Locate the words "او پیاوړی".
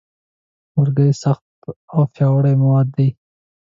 1.93-2.53